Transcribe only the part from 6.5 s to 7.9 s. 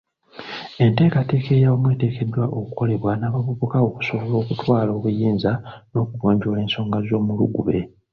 ensonga z'omulugube.